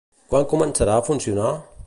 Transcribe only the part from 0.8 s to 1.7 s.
a funcionar?